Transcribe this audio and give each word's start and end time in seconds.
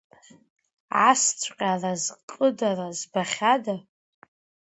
Асҵәҟьа 1.09 1.69
аразҟыдара 1.73 2.87
збахьада! 2.97 3.75